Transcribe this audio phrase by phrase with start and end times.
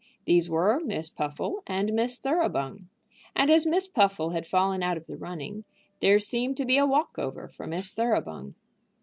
[0.25, 2.89] These were Miss Puffle and Miss Thoroughbung,
[3.35, 5.63] and as Miss Puffle had fallen out of the running,
[5.99, 8.55] there seemed to be a walk over for Miss Thoroughbung.